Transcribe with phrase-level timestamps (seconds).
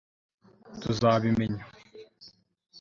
[0.81, 1.61] tuzabimenya